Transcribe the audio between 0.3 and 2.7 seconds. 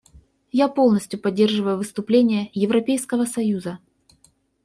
Я полностью поддерживаю выступление